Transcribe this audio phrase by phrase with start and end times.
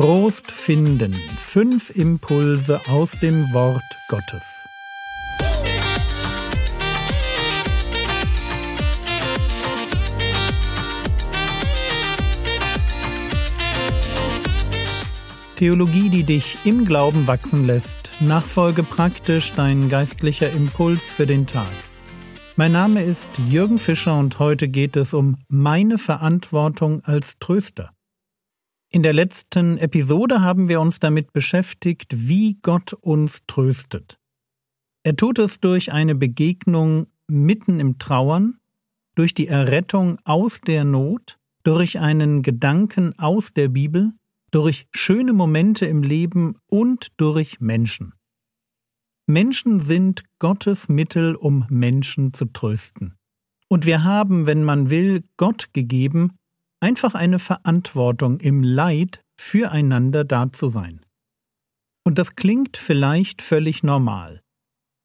[0.00, 1.12] Trost finden.
[1.40, 4.68] Fünf Impulse aus dem Wort Gottes.
[15.56, 18.12] Theologie, die dich im Glauben wachsen lässt.
[18.20, 21.66] Nachfolge praktisch dein geistlicher Impuls für den Tag.
[22.54, 27.90] Mein Name ist Jürgen Fischer und heute geht es um meine Verantwortung als Tröster.
[28.90, 34.18] In der letzten Episode haben wir uns damit beschäftigt, wie Gott uns tröstet.
[35.02, 38.58] Er tut es durch eine Begegnung mitten im Trauern,
[39.14, 44.12] durch die Errettung aus der Not, durch einen Gedanken aus der Bibel,
[44.50, 48.14] durch schöne Momente im Leben und durch Menschen.
[49.26, 53.18] Menschen sind Gottes Mittel, um Menschen zu trösten.
[53.68, 56.37] Und wir haben, wenn man will, Gott gegeben,
[56.80, 61.00] einfach eine Verantwortung im Leid füreinander da zu sein.
[62.04, 64.40] Und das klingt vielleicht völlig normal.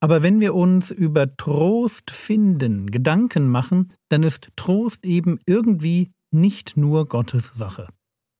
[0.00, 6.76] Aber wenn wir uns über Trost finden, Gedanken machen, dann ist Trost eben irgendwie nicht
[6.76, 7.88] nur Gottes Sache.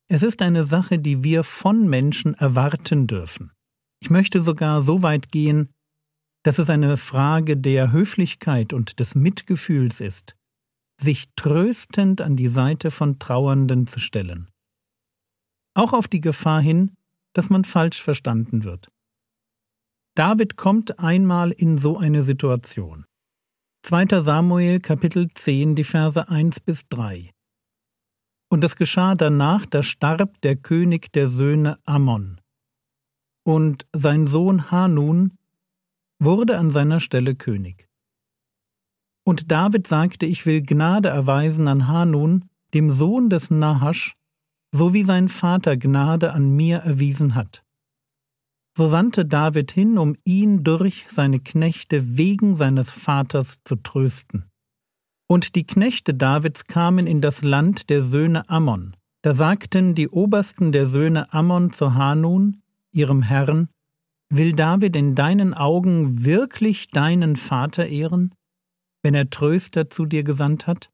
[0.08, 3.52] Es ist eine Sache, die wir von Menschen erwarten dürfen.
[4.02, 5.70] Ich möchte sogar so weit gehen,
[6.44, 10.36] dass es eine Frage der Höflichkeit und des Mitgefühls ist,
[10.96, 14.48] sich tröstend an die Seite von Trauernden zu stellen.
[15.74, 16.96] Auch auf die Gefahr hin,
[17.32, 18.88] dass man falsch verstanden wird.
[20.14, 23.04] David kommt einmal in so eine Situation.
[23.82, 24.20] 2.
[24.20, 27.32] Samuel Kapitel 10, die Verse 1 bis 3.
[28.48, 32.40] Und es geschah danach, da starb der König der Söhne Ammon.
[33.44, 35.36] Und sein Sohn Hanun
[36.20, 37.83] wurde an seiner Stelle König.
[39.24, 42.44] Und David sagte, ich will Gnade erweisen an Hanun,
[42.74, 44.16] dem Sohn des Nahasch,
[44.72, 47.64] so wie sein Vater Gnade an mir erwiesen hat.
[48.76, 54.46] So sandte David hin, um ihn durch seine Knechte wegen seines Vaters zu trösten.
[55.28, 58.96] Und die Knechte Davids kamen in das Land der Söhne Ammon.
[59.22, 62.60] Da sagten die Obersten der Söhne Ammon zu Hanun,
[62.90, 63.68] ihrem Herrn,
[64.28, 68.34] Will David in deinen Augen wirklich deinen Vater ehren,
[69.04, 70.90] wenn er Tröster zu dir gesandt hat?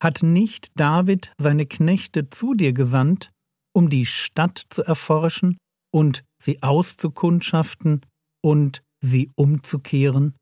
[0.00, 3.32] Hat nicht David seine Knechte zu dir gesandt,
[3.74, 5.56] um die Stadt zu erforschen
[5.92, 8.02] und sie auszukundschaften
[8.42, 10.34] und sie umzukehren?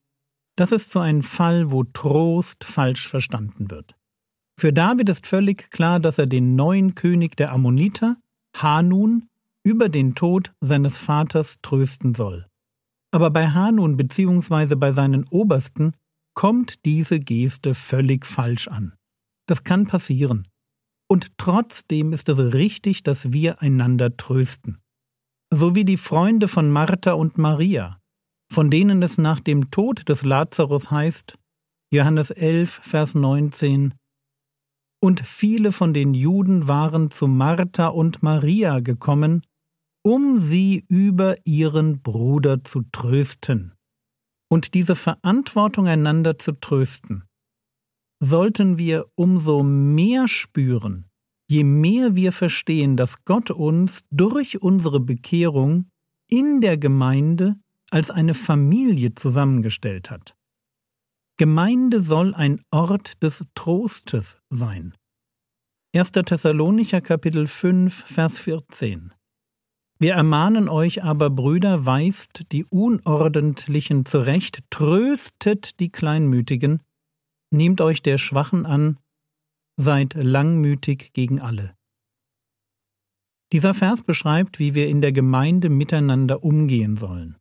[0.57, 3.95] Das ist so ein Fall, wo Trost falsch verstanden wird.
[4.59, 8.17] Für David ist völlig klar, dass er den neuen König der Ammoniter,
[8.57, 9.29] Hanun,
[9.65, 12.47] über den Tod seines Vaters trösten soll.
[13.13, 14.75] Aber bei Hanun bzw.
[14.75, 15.95] bei seinen Obersten
[16.35, 18.95] kommt diese Geste völlig falsch an.
[19.47, 20.49] Das kann passieren.
[21.09, 24.79] Und trotzdem ist es richtig, dass wir einander trösten.
[25.53, 28.01] So wie die Freunde von Martha und Maria,
[28.51, 31.37] von denen es nach dem Tod des Lazarus heißt,
[31.93, 33.95] Johannes 11, Vers 19,
[35.03, 39.43] und viele von den Juden waren zu Martha und Maria gekommen,
[40.03, 43.75] um sie über ihren Bruder zu trösten.
[44.53, 47.25] Und diese Verantwortung einander zu trösten,
[48.23, 51.09] sollten wir umso mehr spüren,
[51.49, 55.89] je mehr wir verstehen, dass Gott uns durch unsere Bekehrung
[56.29, 57.57] in der Gemeinde
[57.91, 60.37] als eine Familie zusammengestellt hat.
[61.39, 64.93] Gemeinde soll ein Ort des Trostes sein.
[65.97, 66.13] 1.
[66.13, 69.15] Thessalonicher Kapitel 5, Vers 14.
[70.03, 76.83] Wir ermahnen euch aber, Brüder, weist die Unordentlichen zurecht, tröstet die Kleinmütigen,
[77.53, 78.99] nehmt euch der Schwachen an,
[79.77, 81.77] seid langmütig gegen alle.
[83.53, 87.37] Dieser Vers beschreibt, wie wir in der Gemeinde miteinander umgehen sollen.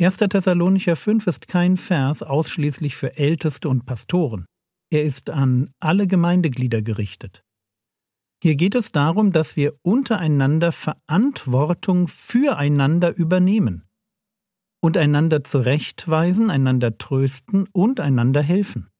[0.00, 0.16] 1.
[0.16, 4.46] Thessalonicher 5 ist kein Vers ausschließlich für Älteste und Pastoren.
[4.90, 7.44] Er ist an alle Gemeindeglieder gerichtet.
[8.42, 13.84] Hier geht es darum, dass wir untereinander Verantwortung füreinander übernehmen
[14.82, 18.90] und einander zurechtweisen, einander trösten und einander helfen.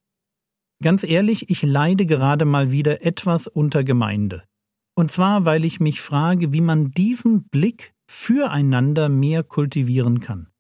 [0.81, 4.45] Ganz ehrlich, ich leide gerade mal wieder etwas unter Gemeinde.
[4.95, 10.53] Und zwar, weil ich mich frage, wie man diesen Blick füreinander mehr kultivieren kann.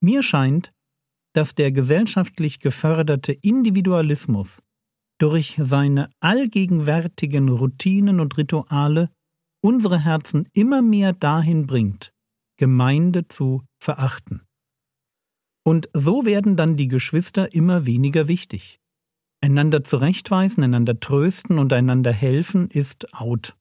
[0.00, 0.72] Mir scheint,
[1.32, 4.62] dass der gesellschaftlich geförderte Individualismus
[5.22, 9.08] durch seine allgegenwärtigen Routinen und Rituale
[9.62, 12.12] unsere Herzen immer mehr dahin bringt,
[12.58, 14.42] Gemeinde zu verachten.
[15.64, 18.80] Und so werden dann die Geschwister immer weniger wichtig.
[19.40, 23.56] Einander zurechtweisen, einander trösten und einander helfen ist out.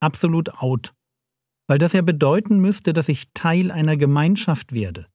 [0.00, 0.94] absolut out,
[1.68, 5.08] weil das ja bedeuten müsste, dass ich Teil einer Gemeinschaft werde.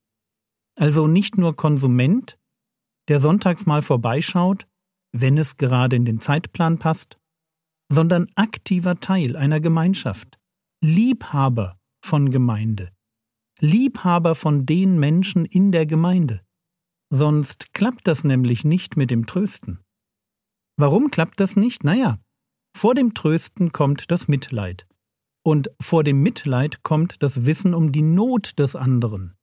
[0.79, 2.38] Also nicht nur Konsument,
[3.07, 4.67] der sonntags mal vorbeischaut,
[5.12, 7.18] wenn es gerade in den Zeitplan passt,
[7.92, 10.38] sondern aktiver Teil einer Gemeinschaft,
[10.83, 12.92] Liebhaber von Gemeinde,
[13.59, 16.42] Liebhaber von den Menschen in der Gemeinde.
[17.09, 19.80] Sonst klappt das nämlich nicht mit dem Trösten.
[20.77, 21.83] Warum klappt das nicht?
[21.83, 22.19] Naja,
[22.75, 24.88] vor dem Trösten kommt das Mitleid.
[25.44, 29.36] Und vor dem Mitleid kommt das Wissen um die Not des anderen.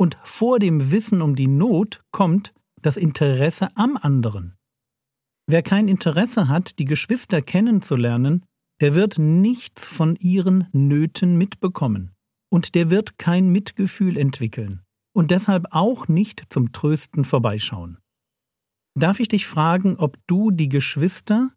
[0.00, 4.56] Und vor dem Wissen um die Not kommt das Interesse am anderen.
[5.46, 8.44] Wer kein Interesse hat, die Geschwister kennenzulernen,
[8.80, 12.12] der wird nichts von ihren Nöten mitbekommen,
[12.50, 14.82] und der wird kein Mitgefühl entwickeln
[15.14, 17.98] und deshalb auch nicht zum Trösten vorbeischauen.
[18.98, 21.50] Darf ich dich fragen, ob du die Geschwister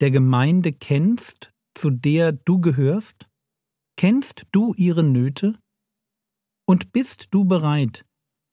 [0.00, 3.28] der Gemeinde kennst, zu der du gehörst?
[3.96, 5.58] Kennst du ihre Nöte?
[6.66, 8.04] Und bist du bereit,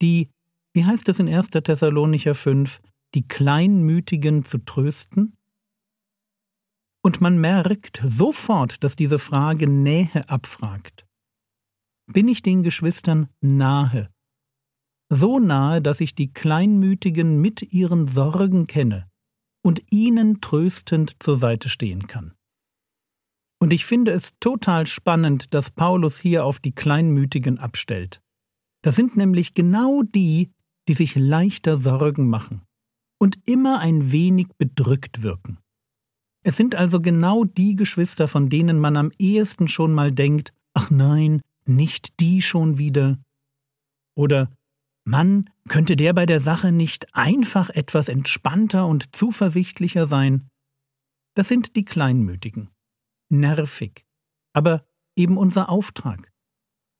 [0.01, 0.30] die,
[0.74, 1.50] wie heißt es in 1.
[1.50, 2.80] Thessalonicher 5,
[3.15, 5.35] die Kleinmütigen zu trösten?
[7.01, 11.06] Und man merkt sofort, dass diese Frage Nähe abfragt.
[12.07, 14.09] Bin ich den Geschwistern nahe?
[15.09, 19.09] So nahe, dass ich die Kleinmütigen mit ihren Sorgen kenne
[19.63, 22.33] und ihnen tröstend zur Seite stehen kann.
[23.59, 28.21] Und ich finde es total spannend, dass Paulus hier auf die Kleinmütigen abstellt.
[28.83, 30.51] Das sind nämlich genau die,
[30.88, 32.61] die sich leichter Sorgen machen
[33.19, 35.60] und immer ein wenig bedrückt wirken.
[36.44, 40.89] Es sind also genau die Geschwister, von denen man am ehesten schon mal denkt, ach
[40.89, 43.19] nein, nicht die schon wieder.
[44.16, 44.50] Oder
[45.06, 50.50] Mann, könnte der bei der Sache nicht einfach etwas entspannter und zuversichtlicher sein?
[51.36, 52.69] Das sind die Kleinmütigen.
[53.30, 54.06] Nervig.
[54.54, 54.86] Aber
[55.16, 56.31] eben unser Auftrag.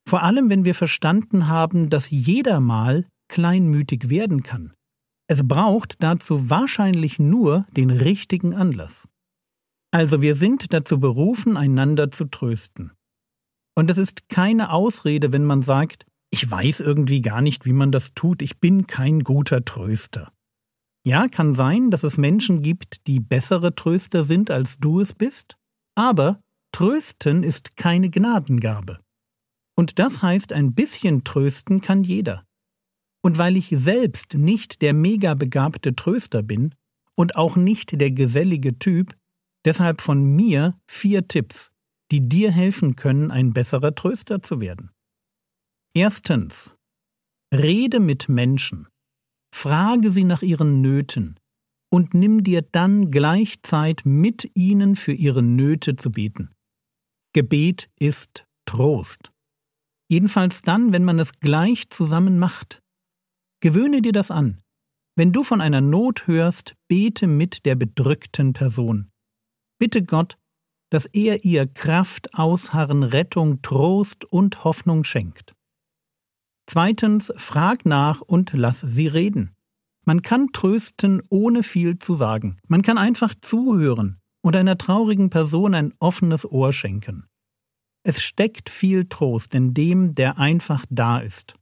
[0.08, 4.74] Vor allem, wenn wir verstanden haben, dass jeder mal kleinmütig werden kann.
[5.30, 9.08] Es braucht dazu wahrscheinlich nur den richtigen Anlass.
[9.92, 12.94] Also wir sind dazu berufen, einander zu trösten.
[13.78, 17.92] Und es ist keine Ausrede, wenn man sagt, ich weiß irgendwie gar nicht, wie man
[17.92, 20.32] das tut, ich bin kein guter Tröster.
[21.06, 25.58] Ja, kann sein, dass es Menschen gibt, die bessere Tröster sind, als du es bist,
[25.96, 26.42] aber
[26.72, 29.00] Trösten ist keine Gnadengabe.
[29.78, 32.46] Und das heißt, ein bisschen trösten kann jeder.
[33.22, 36.74] Und weil ich selbst nicht der mega begabte Tröster bin
[37.16, 39.16] und auch nicht der gesellige Typ,
[39.66, 41.72] deshalb von mir vier Tipps,
[42.12, 44.92] die dir helfen können, ein besserer Tröster zu werden.
[45.94, 46.76] Erstens.
[47.54, 48.88] Rede mit Menschen.
[49.54, 51.40] Frage sie nach ihren Nöten
[51.92, 56.52] und nimm dir dann gleich Zeit, mit ihnen für ihre Nöte zu beten.
[57.34, 59.32] Gebet ist Trost.
[60.10, 62.82] Jedenfalls dann, wenn man es gleich zusammen macht.
[63.62, 64.62] Gewöhne dir das an.
[65.16, 69.12] Wenn du von einer Not hörst, bete mit der bedrückten Person.
[69.78, 70.38] Bitte Gott,
[70.90, 75.54] dass er ihr Kraft, Ausharren, Rettung, Trost und Hoffnung schenkt.
[76.68, 79.56] Zweitens, frag nach und lass sie reden.
[80.06, 82.60] Man kann trösten, ohne viel zu sagen.
[82.68, 87.28] Man kann einfach zuhören und einer traurigen Person ein offenes Ohr schenken.
[88.04, 91.56] Es steckt viel Trost in dem, der einfach da ist,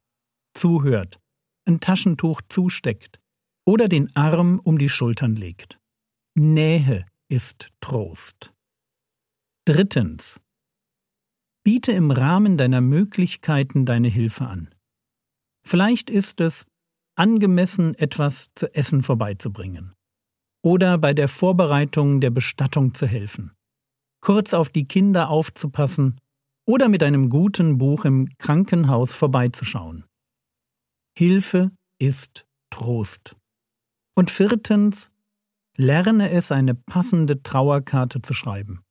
[0.54, 1.20] zuhört,
[1.68, 3.20] ein Taschentuch zusteckt
[3.66, 5.80] oder den Arm um die Schultern legt.
[6.36, 8.54] Nähe ist Trost.
[9.66, 10.40] Drittens.
[11.64, 14.74] Biete im Rahmen deiner Möglichkeiten deine Hilfe an.
[15.66, 16.66] Vielleicht ist es,
[17.18, 19.94] angemessen etwas zu essen vorbeizubringen
[20.64, 23.52] oder bei der Vorbereitung der Bestattung zu helfen,
[24.22, 26.20] kurz auf die Kinder aufzupassen
[26.66, 30.06] oder mit einem guten Buch im Krankenhaus vorbeizuschauen.
[31.20, 33.36] Hilfe ist Trost.
[34.16, 35.10] Und viertens,
[35.76, 38.84] lerne es, eine passende Trauerkarte zu schreiben.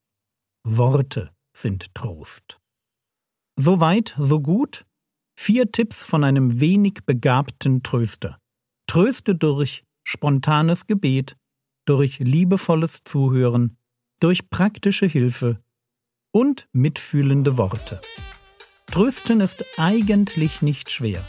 [0.64, 2.59] Worte sind Trost.
[3.54, 4.85] So weit, so gut.
[5.38, 8.40] Vier Tipps von einem wenig begabten Tröster.
[8.88, 11.37] Tröste durch spontanes Gebet,
[11.85, 13.78] durch liebevolles Zuhören,
[14.18, 15.61] durch praktische Hilfe
[16.33, 18.00] und mitfühlende Worte.
[18.87, 21.25] Trösten ist eigentlich nicht schwer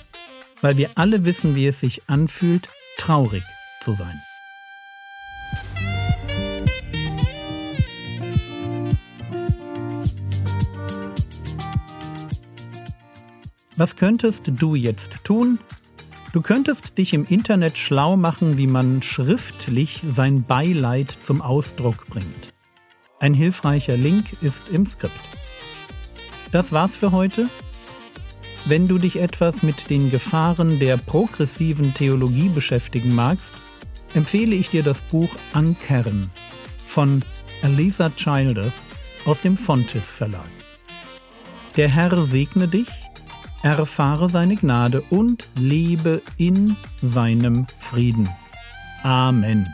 [0.61, 3.43] weil wir alle wissen, wie es sich anfühlt, traurig
[3.79, 4.21] zu sein.
[13.75, 15.59] Was könntest du jetzt tun?
[16.33, 22.53] Du könntest dich im Internet schlau machen, wie man schriftlich sein Beileid zum Ausdruck bringt.
[23.19, 25.13] Ein hilfreicher Link ist im Skript.
[26.51, 27.49] Das war's für heute.
[28.67, 33.53] Wenn du dich etwas mit den Gefahren der progressiven Theologie beschäftigen magst,
[34.13, 36.29] empfehle ich dir das Buch Ankern
[36.86, 37.24] von
[37.62, 38.83] Elisa Childers
[39.25, 40.50] aus dem Fontes Verlag.
[41.77, 42.89] Der Herr segne dich,
[43.63, 48.27] erfahre seine Gnade und lebe in seinem Frieden.
[49.01, 49.65] Amen.